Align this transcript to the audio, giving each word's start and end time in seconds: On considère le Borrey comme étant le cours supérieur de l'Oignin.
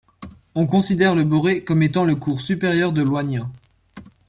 On 0.55 0.65
considère 0.65 1.13
le 1.13 1.23
Borrey 1.23 1.63
comme 1.63 1.83
étant 1.83 2.05
le 2.05 2.15
cours 2.15 2.41
supérieur 2.41 2.91
de 2.91 3.03
l'Oignin. 3.03 3.51